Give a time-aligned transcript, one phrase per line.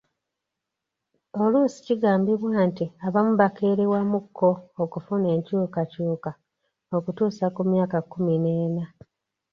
[1.41, 4.47] Oluusi kigambibwa nti abamu bakerewamuko
[4.83, 6.31] okufuna enkyukakyuka
[6.97, 8.85] okutuusa ku myaka kkumi n'ena.